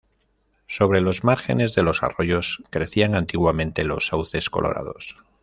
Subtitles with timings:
[0.65, 5.17] Sobre los márgenes de los arroyos crecían antiguamente los sauces colorados.